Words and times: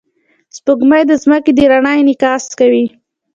سپوږمۍ 0.55 1.03
د 1.07 1.11
ځمکې 1.23 1.51
د 1.57 1.59
رڼا 1.71 1.91
انعکاس 2.01 2.43
کوي 2.59 2.85